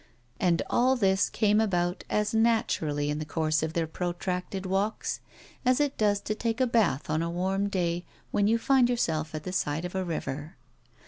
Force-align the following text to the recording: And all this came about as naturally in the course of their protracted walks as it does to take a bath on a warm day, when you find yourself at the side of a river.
And 0.39 0.63
all 0.67 0.95
this 0.95 1.29
came 1.29 1.61
about 1.61 2.03
as 2.09 2.33
naturally 2.33 3.11
in 3.11 3.19
the 3.19 3.23
course 3.23 3.61
of 3.61 3.73
their 3.73 3.85
protracted 3.85 4.65
walks 4.65 5.19
as 5.63 5.79
it 5.79 5.95
does 5.95 6.19
to 6.21 6.33
take 6.33 6.59
a 6.59 6.65
bath 6.65 7.07
on 7.07 7.21
a 7.21 7.29
warm 7.29 7.69
day, 7.69 8.03
when 8.31 8.47
you 8.47 8.57
find 8.57 8.89
yourself 8.89 9.35
at 9.35 9.43
the 9.43 9.53
side 9.53 9.85
of 9.85 9.93
a 9.93 10.03
river. 10.03 10.55